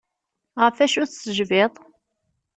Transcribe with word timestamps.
Ɣef 0.61 0.77
acu 0.85 1.03
tessejbiḍ? 1.05 1.73